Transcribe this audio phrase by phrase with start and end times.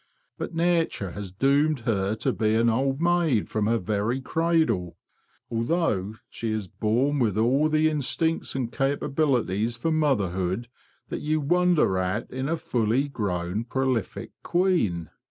[0.35, 4.97] But "nature has doomed her to be an old maid from her very cradle,
[5.51, 10.69] although she is born with all the instincts and capabilities for motherhood
[11.09, 15.11] that you wonder at in a fully grown, prolific queen.